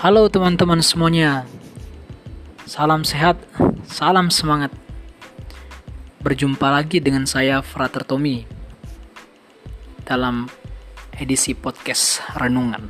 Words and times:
Halo 0.00 0.32
teman-teman 0.32 0.80
semuanya. 0.80 1.44
Salam 2.64 3.04
sehat, 3.04 3.36
salam 3.84 4.32
semangat. 4.32 4.72
Berjumpa 6.24 6.72
lagi 6.72 7.04
dengan 7.04 7.28
saya 7.28 7.60
Frater 7.60 8.08
Tommy 8.08 8.48
dalam 10.08 10.48
edisi 11.20 11.52
podcast 11.52 12.24
Renungan. 12.32 12.88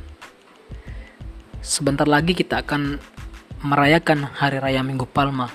Sebentar 1.59 2.07
lagi 2.07 2.31
kita 2.31 2.63
akan 2.63 2.95
merayakan 3.59 4.31
Hari 4.31 4.63
Raya 4.63 4.79
Minggu 4.79 5.03
Palma 5.03 5.51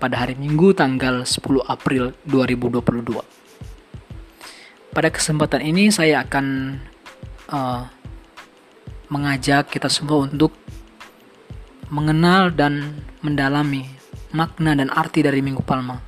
pada 0.00 0.16
hari 0.16 0.32
Minggu 0.32 0.72
tanggal 0.72 1.28
10 1.28 1.44
April 1.68 2.16
2022. 2.24 3.20
Pada 4.96 5.08
kesempatan 5.12 5.60
ini 5.60 5.92
saya 5.92 6.24
akan 6.24 6.80
uh, 7.52 7.99
mengajak 9.10 9.74
kita 9.74 9.90
semua 9.90 10.22
untuk 10.22 10.54
mengenal 11.90 12.54
dan 12.54 13.02
mendalami 13.26 13.90
makna 14.30 14.78
dan 14.78 14.86
arti 14.94 15.26
dari 15.26 15.42
Minggu 15.42 15.66
Palma 15.66 15.98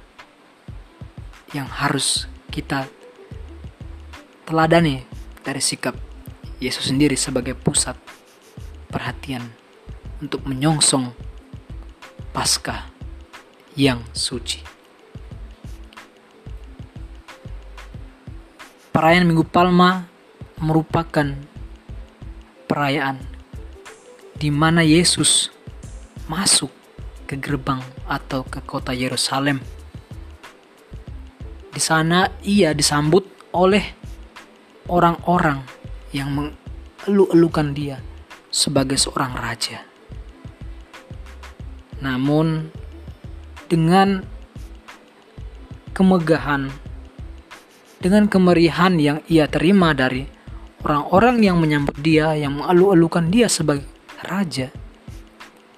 yang 1.51 1.67
harus 1.67 2.31
kita 2.55 2.87
teladani 4.47 5.03
dari 5.43 5.59
sikap 5.59 5.99
Yesus 6.63 6.95
sendiri 6.95 7.19
sebagai 7.19 7.59
pusat 7.59 7.99
perhatian 8.87 9.43
untuk 10.23 10.47
menyongsong 10.47 11.11
Paskah 12.33 12.89
yang 13.77 14.01
suci. 14.17 14.63
Perayaan 18.95 19.29
Minggu 19.29 19.45
Palma 19.45 20.09
merupakan 20.63 21.52
perayaan 22.73 23.21
di 24.41 24.49
mana 24.49 24.81
Yesus 24.81 25.53
masuk 26.25 26.73
ke 27.29 27.37
gerbang 27.37 27.85
atau 28.09 28.49
ke 28.49 28.65
kota 28.65 28.97
Yerusalem. 28.97 29.61
Di 31.69 31.77
sana 31.77 32.33
ia 32.41 32.73
disambut 32.73 33.29
oleh 33.53 33.93
orang-orang 34.89 35.61
yang 36.17 36.33
mengeluh-elukan 36.33 37.77
dia 37.77 38.01
sebagai 38.49 38.97
seorang 38.97 39.37
raja. 39.37 39.85
Namun 42.01 42.73
dengan 43.69 44.25
kemegahan, 45.93 46.73
dengan 48.01 48.33
kemerihan 48.33 48.97
yang 48.97 49.21
ia 49.29 49.45
terima 49.45 49.93
dari 49.93 50.25
orang-orang 50.83 51.43
yang 51.43 51.57
menyambut 51.59 51.95
dia, 52.03 52.35
yang 52.35 52.59
mengeluh-elukan 52.59 53.31
dia 53.31 53.47
sebagai 53.47 53.87
raja, 54.27 54.71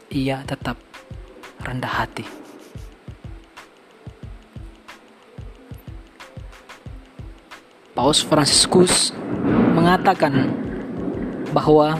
ia 0.08 0.40
tetap 0.48 0.80
rendah 1.60 1.92
hati. 1.92 2.24
Paus 7.94 8.26
Fransiskus 8.26 9.14
mengatakan 9.78 10.50
bahwa 11.54 11.94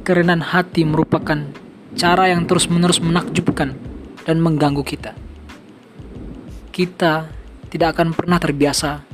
kerendahan 0.00 0.40
hati 0.40 0.88
merupakan 0.88 1.44
cara 1.92 2.32
yang 2.32 2.48
terus-menerus 2.48 3.04
menakjubkan 3.04 3.76
dan 4.24 4.36
mengganggu 4.40 4.80
kita. 4.80 5.12
Kita 6.72 7.28
tidak 7.68 7.98
akan 7.98 8.16
pernah 8.16 8.40
terbiasa 8.40 9.04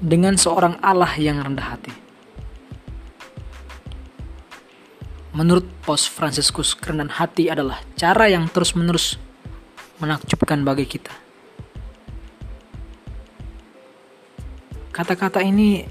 dengan 0.00 0.34
seorang 0.40 0.80
Allah 0.80 1.12
yang 1.20 1.38
rendah 1.44 1.76
hati. 1.76 1.92
Menurut 5.36 5.68
Paus 5.86 6.10
Fransiskus, 6.10 6.74
kerendahan 6.74 7.14
hati 7.14 7.46
adalah 7.46 7.78
cara 7.94 8.26
yang 8.26 8.50
terus-menerus 8.50 9.14
menakjubkan 10.02 10.66
bagi 10.66 10.88
kita. 10.90 11.14
Kata-kata 14.90 15.38
ini 15.44 15.86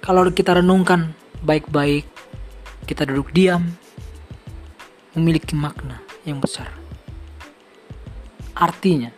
kalau 0.00 0.24
kita 0.32 0.56
renungkan 0.64 1.12
baik-baik, 1.44 2.08
kita 2.88 3.04
duduk 3.04 3.36
diam, 3.36 3.68
memiliki 5.12 5.52
makna 5.52 6.00
yang 6.24 6.40
besar. 6.40 6.72
Artinya, 8.56 9.12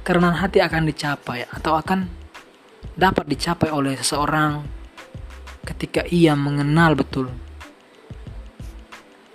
kerendahan 0.00 0.40
hati 0.40 0.64
akan 0.64 0.82
dicapai 0.88 1.44
atau 1.52 1.76
akan 1.76 2.08
dapat 2.96 3.28
dicapai 3.28 3.68
oleh 3.70 3.94
seseorang 4.00 4.64
ketika 5.68 6.02
ia 6.08 6.32
mengenal 6.32 6.96
betul 6.96 7.28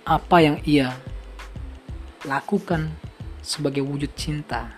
apa 0.02 0.36
yang 0.42 0.58
ia 0.66 0.90
lakukan 2.26 2.90
sebagai 3.40 3.86
wujud 3.86 4.10
cinta 4.18 4.74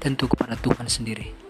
tentu 0.00 0.26
kepada 0.26 0.56
Tuhan 0.56 0.88
sendiri. 0.88 1.48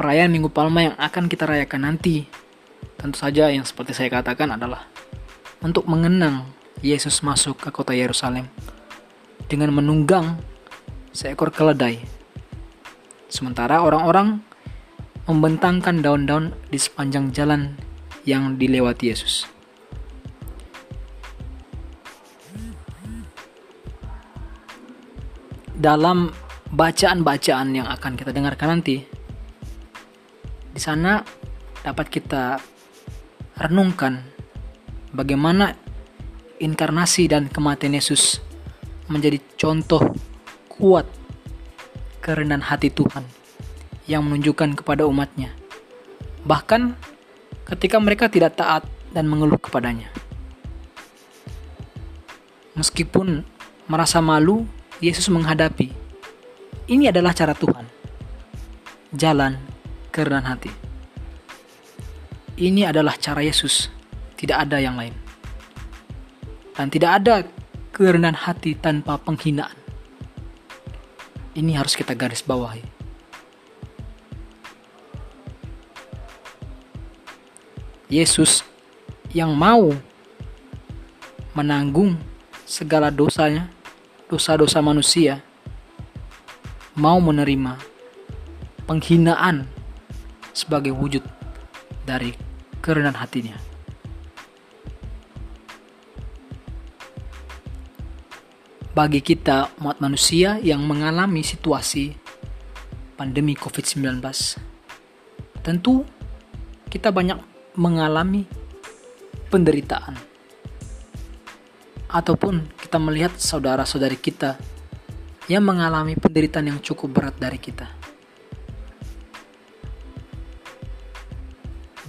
perayaan 0.00 0.32
Minggu 0.32 0.48
Palma 0.48 0.80
yang 0.80 0.96
akan 0.96 1.28
kita 1.28 1.44
rayakan 1.44 1.92
nanti, 1.92 2.24
tentu 2.96 3.20
saja 3.20 3.52
yang 3.52 3.68
seperti 3.68 3.92
saya 3.92 4.08
katakan 4.08 4.48
adalah 4.48 4.88
untuk 5.60 5.84
mengenang 5.84 6.48
Yesus 6.80 7.20
masuk 7.20 7.60
ke 7.60 7.68
kota 7.68 7.92
Yerusalem 7.92 8.48
dengan 9.44 9.76
menunggang 9.76 10.40
seekor 11.10 11.50
keledai. 11.50 12.02
Sementara 13.30 13.82
orang-orang 13.82 14.42
membentangkan 15.30 16.02
daun-daun 16.02 16.50
di 16.70 16.78
sepanjang 16.78 17.30
jalan 17.30 17.78
yang 18.26 18.58
dilewati 18.58 19.14
Yesus. 19.14 19.46
Dalam 25.80 26.28
bacaan-bacaan 26.74 27.68
yang 27.72 27.88
akan 27.88 28.12
kita 28.18 28.34
dengarkan 28.36 28.78
nanti, 28.78 29.00
di 30.70 30.80
sana 30.82 31.24
dapat 31.80 32.06
kita 32.12 32.60
renungkan 33.56 34.20
bagaimana 35.16 35.72
inkarnasi 36.60 37.32
dan 37.32 37.48
kematian 37.48 37.96
Yesus 37.96 38.44
menjadi 39.08 39.40
contoh 39.56 40.29
kuat 40.80 41.04
kerendahan 42.24 42.64
hati 42.64 42.88
Tuhan 42.88 43.28
yang 44.08 44.24
menunjukkan 44.24 44.80
kepada 44.80 45.04
umatnya. 45.04 45.52
Bahkan 46.48 46.96
ketika 47.68 48.00
mereka 48.00 48.32
tidak 48.32 48.56
taat 48.56 48.88
dan 49.12 49.28
mengeluh 49.28 49.60
kepadanya. 49.60 50.08
Meskipun 52.80 53.44
merasa 53.92 54.24
malu, 54.24 54.64
Yesus 55.04 55.28
menghadapi. 55.28 55.92
Ini 56.88 57.12
adalah 57.12 57.36
cara 57.36 57.52
Tuhan. 57.52 57.84
Jalan 59.12 59.60
kerendahan 60.08 60.56
hati. 60.56 60.72
Ini 62.60 62.88
adalah 62.88 63.16
cara 63.20 63.44
Yesus, 63.44 63.88
tidak 64.36 64.68
ada 64.68 64.80
yang 64.80 64.96
lain. 64.96 65.12
Dan 66.72 66.88
tidak 66.88 67.10
ada 67.20 67.44
kerendahan 67.92 68.36
hati 68.36 68.76
tanpa 68.76 69.20
penghinaan. 69.20 69.79
Ini 71.60 71.76
harus 71.76 71.92
kita 71.92 72.16
garis 72.16 72.40
bawahi. 72.40 72.80
Yesus 78.08 78.64
yang 79.36 79.52
mau 79.52 79.92
menanggung 81.52 82.16
segala 82.64 83.12
dosanya, 83.12 83.68
dosa-dosa 84.32 84.80
manusia, 84.80 85.44
mau 86.96 87.20
menerima 87.20 87.76
penghinaan 88.88 89.68
sebagai 90.56 90.96
wujud 90.96 91.22
dari 92.08 92.32
kerendahan 92.80 93.20
hatinya. 93.20 93.69
Bagi 98.90 99.22
kita 99.22 99.78
umat 99.78 100.02
manusia 100.02 100.58
yang 100.58 100.82
mengalami 100.82 101.46
situasi 101.46 102.14
pandemi 103.14 103.54
COVID-19, 103.54 104.18
tentu 105.62 106.02
kita 106.90 107.14
banyak 107.14 107.38
mengalami 107.78 108.44
penderitaan. 109.48 110.18
Ataupun 112.10 112.66
kita 112.82 112.98
melihat 112.98 113.38
saudara-saudari 113.38 114.18
kita 114.18 114.58
yang 115.46 115.62
mengalami 115.62 116.18
penderitaan 116.18 116.74
yang 116.74 116.80
cukup 116.82 117.14
berat 117.14 117.38
dari 117.38 117.62
kita 117.62 118.00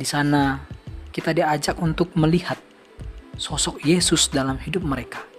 Di 0.01 0.09
sana 0.09 0.57
kita 1.13 1.29
diajak 1.29 1.77
untuk 1.77 2.17
melihat 2.17 2.57
sosok 3.37 3.85
Yesus 3.85 4.33
dalam 4.33 4.57
hidup 4.57 4.81
mereka. 4.81 5.30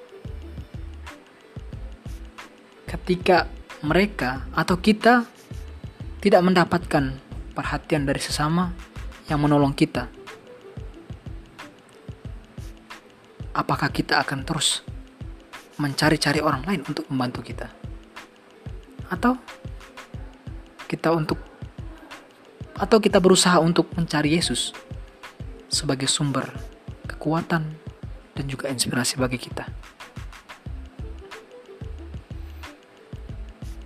Ketika 2.92 3.48
mereka 3.80 4.44
atau 4.52 4.76
kita 4.76 5.24
tidak 6.20 6.44
mendapatkan 6.44 7.16
perhatian 7.56 8.04
dari 8.04 8.20
sesama, 8.20 8.76
yang 9.32 9.40
menolong 9.40 9.72
kita, 9.72 10.12
apakah 13.56 13.88
kita 13.88 14.20
akan 14.20 14.44
terus 14.44 14.84
mencari-cari 15.80 16.44
orang 16.44 16.68
lain 16.68 16.84
untuk 16.84 17.08
membantu 17.08 17.40
kita? 17.40 17.72
Atau 19.08 19.40
kita 20.84 21.16
untuk 21.16 21.40
atau 22.76 22.98
kita 23.00 23.22
berusaha 23.22 23.56
untuk 23.62 23.88
mencari 23.96 24.36
Yesus 24.36 24.76
sebagai 25.72 26.10
sumber 26.10 26.44
kekuatan 27.08 27.62
dan 28.36 28.44
juga 28.44 28.68
inspirasi 28.68 29.16
bagi 29.16 29.40
kita. 29.40 29.64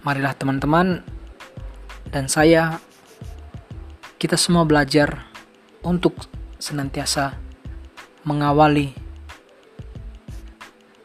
Marilah 0.06 0.38
teman-teman 0.38 1.02
dan 2.14 2.30
saya 2.30 2.78
kita 4.22 4.38
semua 4.38 4.62
belajar 4.62 5.26
untuk 5.82 6.30
senantiasa 6.62 7.34
mengawali 8.22 8.94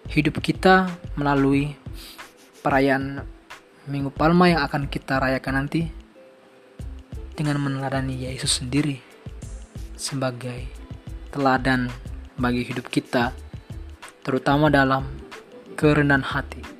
hidup 0.05 0.37
kita 0.45 0.85
melalui 1.17 1.73
perayaan 2.61 3.25
Minggu 3.89 4.13
Palma 4.13 4.53
yang 4.53 4.61
akan 4.69 4.85
kita 4.85 5.17
rayakan 5.17 5.65
nanti 5.65 5.89
dengan 7.33 7.57
meneladani 7.57 8.13
Yesus 8.13 8.61
sendiri 8.61 9.01
sebagai 9.97 10.69
teladan 11.33 11.89
bagi 12.37 12.69
hidup 12.69 12.85
kita 12.85 13.33
terutama 14.21 14.69
dalam 14.69 15.09
kerendahan 15.73 16.21
hati. 16.21 16.70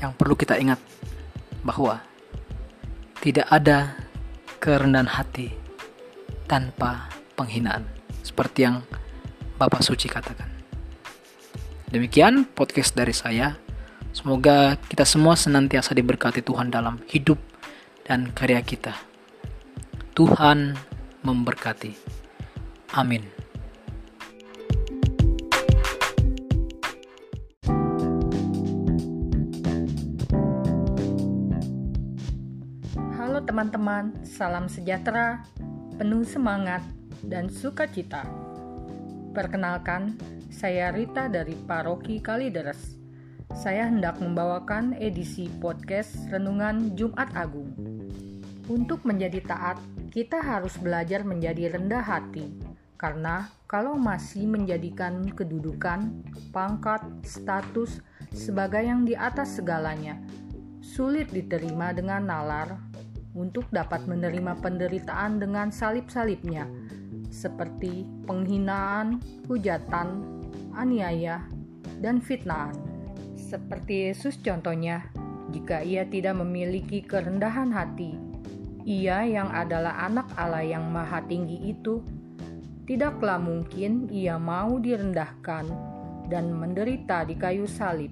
Yang 0.00 0.12
perlu 0.20 0.34
kita 0.36 0.60
ingat 0.60 0.80
bahwa 1.64 2.00
tidak 3.20 3.46
ada 3.48 3.96
kerendahan 4.60 5.08
hati 5.08 5.50
tanpa 6.46 7.10
penghinaan, 7.34 7.84
seperti 8.22 8.66
yang 8.66 8.82
Bapak 9.56 9.82
Suci 9.82 10.06
katakan. 10.06 10.48
Demikian 11.90 12.44
podcast 12.50 12.92
dari 12.92 13.14
saya. 13.14 13.56
Semoga 14.16 14.80
kita 14.88 15.04
semua 15.04 15.36
senantiasa 15.36 15.92
diberkati 15.92 16.40
Tuhan 16.40 16.72
dalam 16.72 17.00
hidup 17.08 17.36
dan 18.08 18.32
karya 18.32 18.64
kita. 18.64 18.96
Tuhan 20.16 20.72
memberkati. 21.20 21.92
Amin. 22.96 23.35
Teman-teman, 33.46 34.10
salam 34.26 34.66
sejahtera, 34.66 35.38
penuh 35.94 36.26
semangat, 36.26 36.82
dan 37.22 37.46
sukacita. 37.46 38.26
Perkenalkan, 39.30 40.18
saya 40.50 40.90
Rita 40.90 41.30
dari 41.30 41.54
Paroki 41.54 42.18
Kalideres. 42.18 42.98
Saya 43.54 43.86
hendak 43.86 44.18
membawakan 44.18 44.98
edisi 44.98 45.46
podcast 45.62 46.26
Renungan 46.26 46.98
Jumat 46.98 47.30
Agung. 47.38 47.70
Untuk 48.66 49.06
menjadi 49.06 49.38
taat, 49.46 49.78
kita 50.10 50.42
harus 50.42 50.74
belajar 50.82 51.22
menjadi 51.22 51.78
rendah 51.78 52.02
hati, 52.02 52.50
karena 52.98 53.46
kalau 53.70 53.94
masih 53.94 54.50
menjadikan 54.50 55.22
kedudukan, 55.22 56.18
pangkat, 56.50 57.06
status 57.22 58.02
sebagai 58.34 58.82
yang 58.82 59.06
di 59.06 59.14
atas 59.14 59.62
segalanya, 59.62 60.18
sulit 60.82 61.30
diterima 61.30 61.94
dengan 61.94 62.26
nalar 62.26 62.95
untuk 63.36 63.68
dapat 63.68 64.08
menerima 64.08 64.56
penderitaan 64.64 65.38
dengan 65.38 65.68
salib-salibnya, 65.68 66.64
seperti 67.28 68.08
penghinaan, 68.24 69.20
hujatan, 69.44 70.24
aniaya, 70.72 71.44
dan 72.00 72.18
fitnah. 72.18 72.72
Seperti 73.36 74.10
Yesus 74.10 74.40
contohnya, 74.40 75.06
jika 75.52 75.84
ia 75.84 76.08
tidak 76.08 76.40
memiliki 76.40 77.04
kerendahan 77.04 77.70
hati, 77.70 78.16
ia 78.88 79.22
yang 79.22 79.52
adalah 79.52 80.08
anak 80.08 80.26
Allah 80.34 80.64
yang 80.64 80.88
maha 80.88 81.20
tinggi 81.28 81.76
itu, 81.76 82.00
tidaklah 82.88 83.36
mungkin 83.36 84.08
ia 84.08 84.40
mau 84.40 84.80
direndahkan 84.80 85.68
dan 86.26 86.50
menderita 86.56 87.22
di 87.28 87.36
kayu 87.38 87.68
salib 87.68 88.10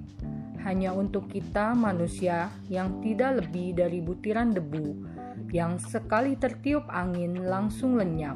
hanya 0.65 0.97
untuk 0.97 1.29
kita 1.29 1.77
manusia 1.77 2.49
yang 2.73 3.03
tidak 3.05 3.45
lebih 3.45 3.77
dari 3.77 4.01
butiran 4.01 4.51
debu 4.51 5.14
yang 5.55 5.79
sekali 5.79 6.35
tertiup 6.35 6.83
angin 6.91 7.47
langsung 7.47 7.95
lenyap, 7.95 8.35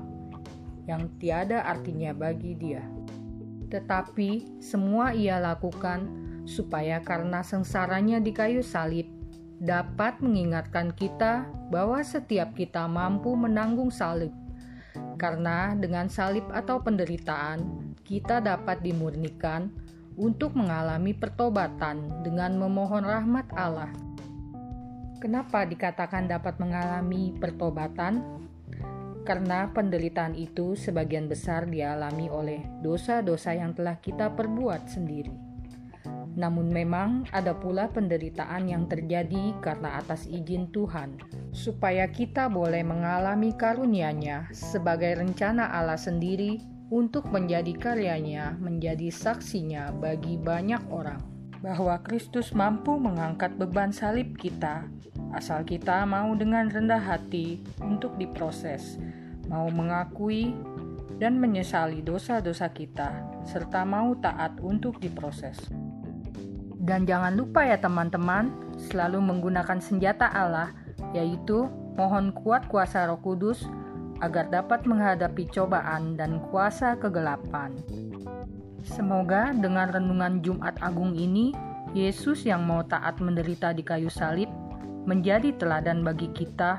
yang 0.87 1.11
tiada 1.19 1.67
artinya 1.67 2.15
bagi 2.15 2.55
dia. 2.55 2.87
Tetapi 3.67 4.63
semua 4.63 5.11
ia 5.11 5.43
lakukan 5.43 6.07
supaya 6.47 7.03
karena 7.03 7.43
sengsaranya 7.43 8.23
di 8.23 8.31
kayu 8.31 8.63
salib 8.63 9.11
dapat 9.59 10.23
mengingatkan 10.23 10.95
kita 10.95 11.43
bahwa 11.75 11.99
setiap 12.07 12.55
kita 12.55 12.87
mampu 12.87 13.35
menanggung 13.35 13.91
salib. 13.91 14.31
Karena 15.19 15.75
dengan 15.75 16.07
salib 16.07 16.47
atau 16.55 16.79
penderitaan, 16.79 17.91
kita 18.07 18.39
dapat 18.39 18.79
dimurnikan 18.87 19.75
untuk 20.15 20.55
mengalami 20.55 21.11
pertobatan 21.11 22.23
dengan 22.23 22.55
memohon 22.55 23.03
rahmat 23.03 23.51
Allah. 23.59 24.08
Kenapa 25.19 25.67
dikatakan 25.67 26.31
dapat 26.31 26.63
mengalami 26.63 27.35
pertobatan? 27.35 28.23
Karena 29.27 29.67
penderitaan 29.67 30.39
itu 30.39 30.79
sebagian 30.79 31.27
besar 31.27 31.67
dialami 31.67 32.31
oleh 32.31 32.63
dosa-dosa 32.87 33.51
yang 33.51 33.75
telah 33.75 33.99
kita 33.99 34.31
perbuat 34.39 34.87
sendiri. 34.87 35.35
Namun 36.39 36.71
memang 36.71 37.27
ada 37.35 37.51
pula 37.51 37.91
penderitaan 37.91 38.71
yang 38.71 38.87
terjadi 38.87 39.59
karena 39.59 39.99
atas 39.99 40.31
izin 40.31 40.71
Tuhan, 40.71 41.19
supaya 41.51 42.07
kita 42.07 42.47
boleh 42.47 42.87
mengalami 42.87 43.51
karunia-Nya 43.59 44.55
sebagai 44.55 45.19
rencana 45.19 45.67
Allah 45.75 45.99
sendiri 45.99 46.63
untuk 46.95 47.27
menjadi 47.35 47.75
karyanya, 47.75 48.55
menjadi 48.63 49.11
saksinya 49.11 49.91
bagi 49.99 50.39
banyak 50.39 50.87
orang 50.95 51.38
bahwa 51.59 51.99
Kristus 52.07 52.55
mampu 52.55 52.95
mengangkat 52.95 53.59
beban 53.59 53.91
salib 53.91 54.39
kita, 54.39 54.87
asal 55.35 55.67
kita 55.67 56.07
mau 56.07 56.31
dengan 56.39 56.71
rendah 56.71 57.03
hati 57.03 57.59
untuk 57.83 58.15
diproses, 58.15 58.97
mau 59.51 59.67
mengakui 59.67 60.55
dan 61.19 61.43
menyesali 61.43 61.99
dosa-dosa 62.01 62.71
kita, 62.71 63.11
serta 63.43 63.83
mau 63.83 64.15
taat 64.15 64.55
untuk 64.63 65.03
diproses. 65.03 65.59
Dan 66.79 67.05
jangan 67.05 67.35
lupa 67.35 67.67
ya 67.67 67.77
teman-teman, 67.77 68.55
selalu 68.89 69.19
menggunakan 69.19 69.83
senjata 69.83 70.31
Allah, 70.31 70.73
yaitu 71.11 71.67
mohon 71.99 72.31
kuat 72.31 72.71
kuasa 72.71 73.11
roh 73.11 73.19
kudus 73.19 73.67
agar 74.23 74.47
dapat 74.51 74.87
menghadapi 74.87 75.51
cobaan 75.51 76.15
dan 76.15 76.39
kuasa 76.51 76.95
kegelapan. 76.99 77.75
Semoga 78.87 79.51
dengan 79.55 79.91
renungan 79.91 80.39
Jumat 80.43 80.79
Agung 80.79 81.19
ini, 81.19 81.51
Yesus 81.97 82.47
yang 82.47 82.63
mau 82.69 82.85
taat 82.87 83.19
menderita 83.19 83.75
di 83.75 83.83
kayu 83.83 84.13
salib 84.13 84.47
menjadi 85.09 85.57
teladan 85.57 86.05
bagi 86.05 86.29
kita 86.37 86.79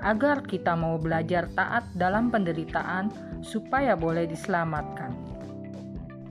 agar 0.00 0.44
kita 0.44 0.72
mau 0.74 0.96
belajar 0.96 1.48
taat 1.54 1.84
dalam 1.94 2.32
penderitaan 2.32 3.12
supaya 3.44 3.94
boleh 3.94 4.28
diselamatkan. 4.28 5.12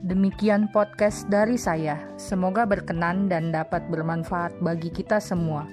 Demikian 0.06 0.70
podcast 0.70 1.26
dari 1.26 1.58
saya. 1.58 1.98
Semoga 2.14 2.62
berkenan 2.62 3.26
dan 3.26 3.50
dapat 3.50 3.82
bermanfaat 3.90 4.54
bagi 4.62 4.92
kita 4.92 5.18
semua. 5.18 5.66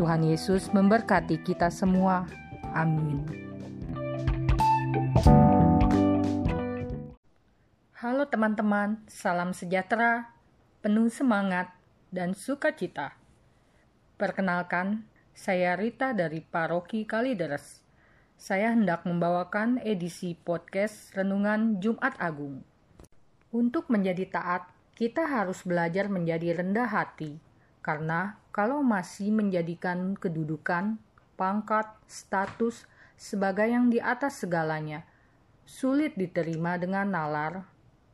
Tuhan 0.00 0.24
Yesus 0.24 0.72
memberkati 0.72 1.42
kita 1.42 1.68
semua. 1.68 2.24
Amin. 2.72 3.47
Halo 7.98 8.30
teman-teman, 8.30 9.02
salam 9.10 9.50
sejahtera, 9.50 10.30
penuh 10.86 11.10
semangat, 11.10 11.74
dan 12.14 12.30
sukacita. 12.30 13.18
Perkenalkan, 14.14 15.02
saya 15.34 15.74
Rita 15.74 16.14
dari 16.14 16.38
Paroki 16.38 17.02
Kalideres. 17.02 17.82
Saya 18.38 18.70
hendak 18.70 19.02
membawakan 19.02 19.82
edisi 19.82 20.38
podcast 20.38 21.10
Renungan 21.18 21.82
Jumat 21.82 22.14
Agung. 22.22 22.62
Untuk 23.50 23.90
menjadi 23.90 24.30
taat, 24.30 24.70
kita 24.94 25.26
harus 25.26 25.66
belajar 25.66 26.06
menjadi 26.06 26.54
rendah 26.54 26.86
hati, 26.86 27.42
karena 27.82 28.38
kalau 28.54 28.78
masih 28.86 29.34
menjadikan 29.34 30.14
kedudukan, 30.14 31.02
pangkat, 31.34 31.90
status 32.06 32.86
sebagai 33.18 33.66
yang 33.66 33.90
di 33.90 33.98
atas 33.98 34.46
segalanya, 34.46 35.02
sulit 35.66 36.14
diterima 36.14 36.78
dengan 36.78 37.10
nalar 37.10 37.66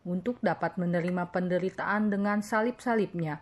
untuk 0.05 0.37
dapat 0.45 0.77
menerima 0.77 1.33
penderitaan 1.33 2.13
dengan 2.13 2.45
salib-salibnya, 2.45 3.41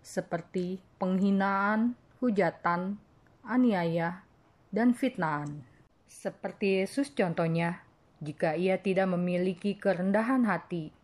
seperti 0.00 0.78
penghinaan, 1.02 1.98
hujatan, 2.22 2.96
aniaya, 3.42 4.22
dan 4.70 4.94
fitnahan. 4.94 5.66
Seperti 6.06 6.82
Yesus 6.82 7.10
contohnya, 7.10 7.82
jika 8.22 8.54
ia 8.54 8.78
tidak 8.78 9.10
memiliki 9.10 9.74
kerendahan 9.74 10.46
hati, 10.46 10.94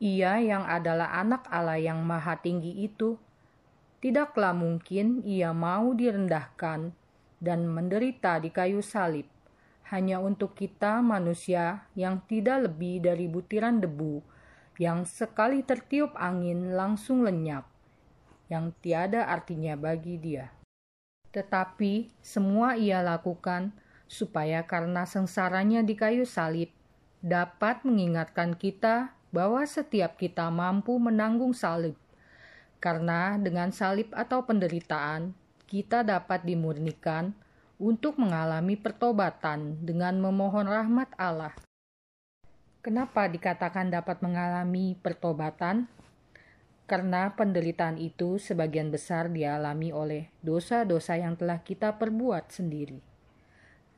ia 0.00 0.40
yang 0.40 0.64
adalah 0.64 1.12
anak 1.20 1.44
Allah 1.52 1.76
yang 1.76 2.00
maha 2.02 2.40
tinggi 2.40 2.88
itu, 2.88 3.20
tidaklah 4.00 4.56
mungkin 4.56 5.20
ia 5.28 5.52
mau 5.52 5.92
direndahkan 5.92 6.96
dan 7.38 7.68
menderita 7.68 8.40
di 8.42 8.50
kayu 8.50 8.82
salib 8.82 9.28
hanya 9.88 10.20
untuk 10.20 10.52
kita 10.52 11.00
manusia 11.00 11.88
yang 11.96 12.20
tidak 12.28 12.68
lebih 12.68 13.00
dari 13.00 13.24
butiran 13.24 13.80
debu 13.80 14.20
yang 14.78 15.02
sekali 15.02 15.66
tertiup 15.66 16.14
angin 16.14 16.78
langsung 16.78 17.26
lenyap, 17.26 17.66
yang 18.46 18.70
tiada 18.78 19.26
artinya 19.26 19.74
bagi 19.74 20.16
dia. 20.16 20.54
Tetapi 21.34 22.14
semua 22.22 22.78
ia 22.78 23.02
lakukan 23.02 23.74
supaya 24.08 24.64
karena 24.64 25.04
sengsaranya 25.04 25.84
di 25.84 25.92
kayu 25.98 26.24
salib 26.24 26.72
dapat 27.20 27.84
mengingatkan 27.84 28.54
kita 28.54 29.12
bahwa 29.28 29.60
setiap 29.68 30.16
kita 30.16 30.48
mampu 30.48 30.96
menanggung 30.96 31.52
salib. 31.52 31.98
Karena 32.78 33.34
dengan 33.36 33.74
salib 33.74 34.14
atau 34.14 34.46
penderitaan, 34.46 35.34
kita 35.68 36.06
dapat 36.06 36.46
dimurnikan 36.46 37.34
untuk 37.76 38.16
mengalami 38.16 38.78
pertobatan 38.78 39.82
dengan 39.82 40.16
memohon 40.22 40.70
rahmat 40.70 41.12
Allah. 41.18 41.52
Kenapa 42.78 43.26
dikatakan 43.26 43.90
dapat 43.90 44.22
mengalami 44.22 44.94
pertobatan? 44.94 45.90
Karena 46.86 47.34
penderitaan 47.34 47.98
itu 47.98 48.38
sebagian 48.38 48.94
besar 48.94 49.28
dialami 49.34 49.90
oleh 49.90 50.30
dosa-dosa 50.46 51.18
yang 51.18 51.34
telah 51.34 51.58
kita 51.66 51.98
perbuat 51.98 52.54
sendiri. 52.54 53.02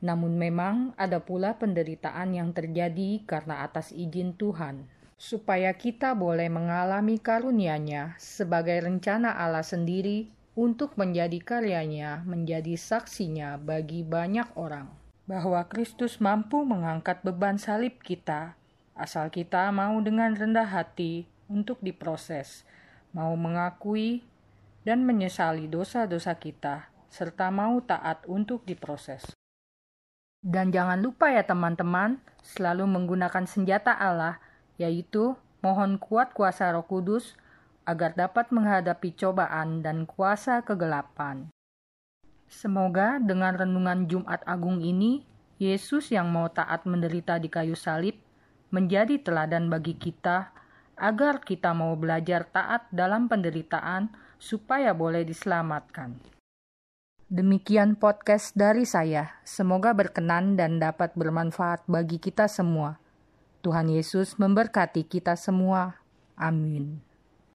Namun 0.01 0.33
memang 0.33 0.97
ada 0.97 1.21
pula 1.21 1.61
penderitaan 1.61 2.33
yang 2.33 2.57
terjadi 2.57 3.21
karena 3.29 3.61
atas 3.61 3.93
izin 3.93 4.33
Tuhan, 4.33 4.89
supaya 5.13 5.77
kita 5.77 6.17
boleh 6.17 6.49
mengalami 6.49 7.21
karunia-Nya 7.21 8.17
sebagai 8.17 8.81
rencana 8.81 9.37
Allah 9.37 9.61
sendiri 9.61 10.33
untuk 10.57 10.97
menjadi 10.97 11.37
karyanya, 11.37 12.25
menjadi 12.25 12.73
saksinya 12.73 13.61
bagi 13.61 14.01
banyak 14.01 14.57
orang. 14.57 14.89
Bahwa 15.29 15.61
Kristus 15.69 16.17
mampu 16.17 16.65
mengangkat 16.65 17.21
beban 17.21 17.61
salib 17.61 18.01
kita, 18.01 18.57
asal 19.01 19.33
kita 19.33 19.73
mau 19.73 19.97
dengan 20.05 20.37
rendah 20.37 20.69
hati 20.69 21.25
untuk 21.49 21.81
diproses, 21.81 22.61
mau 23.11 23.33
mengakui 23.33 24.21
dan 24.85 25.01
menyesali 25.01 25.65
dosa-dosa 25.65 26.37
kita, 26.37 26.87
serta 27.09 27.49
mau 27.49 27.81
taat 27.81 28.21
untuk 28.29 28.61
diproses. 28.63 29.25
Dan 30.41 30.73
jangan 30.73 31.01
lupa 31.01 31.29
ya 31.29 31.45
teman-teman, 31.45 32.17
selalu 32.41 32.85
menggunakan 32.85 33.45
senjata 33.45 33.93
Allah, 33.93 34.41
yaitu 34.77 35.37
mohon 35.61 36.01
kuat 36.01 36.33
kuasa 36.33 36.73
roh 36.73 36.85
kudus, 36.85 37.37
agar 37.85 38.13
dapat 38.13 38.49
menghadapi 38.49 39.13
cobaan 39.17 39.85
dan 39.85 40.05
kuasa 40.05 40.61
kegelapan. 40.61 41.49
Semoga 42.49 43.21
dengan 43.21 43.53
renungan 43.53 44.09
Jumat 44.09 44.41
Agung 44.45 44.81
ini, 44.81 45.25
Yesus 45.61 46.09
yang 46.09 46.33
mau 46.33 46.49
taat 46.49 46.89
menderita 46.89 47.37
di 47.37 47.49
kayu 47.49 47.77
salib, 47.77 48.17
menjadi 48.71 49.19
teladan 49.19 49.67
bagi 49.67 49.99
kita 49.99 50.55
agar 50.95 51.43
kita 51.43 51.75
mau 51.75 51.93
belajar 51.99 52.47
taat 52.47 52.87
dalam 52.89 53.27
penderitaan 53.27 54.09
supaya 54.41 54.95
boleh 54.95 55.27
diselamatkan. 55.27 56.17
Demikian 57.31 57.95
podcast 57.95 58.51
dari 58.59 58.83
saya. 58.83 59.39
Semoga 59.47 59.95
berkenan 59.95 60.59
dan 60.59 60.83
dapat 60.83 61.15
bermanfaat 61.15 61.87
bagi 61.87 62.19
kita 62.19 62.51
semua. 62.51 62.99
Tuhan 63.63 63.87
Yesus 63.87 64.35
memberkati 64.35 65.07
kita 65.07 65.39
semua. 65.39 65.95
Amin. 66.35 67.10